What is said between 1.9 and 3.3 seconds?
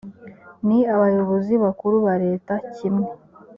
ba leta kimwe